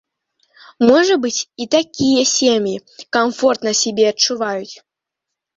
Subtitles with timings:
[0.89, 2.73] Можа быць, і такія сем'і
[3.19, 4.75] камфортна сябе адчуваюць.